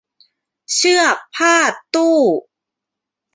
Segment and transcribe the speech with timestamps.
[0.73, 2.17] เชือกพาดตู้